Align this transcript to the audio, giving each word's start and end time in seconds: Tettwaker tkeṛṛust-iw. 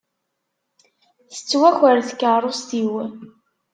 Tettwaker 1.33 1.97
tkeṛṛust-iw. 2.09 2.93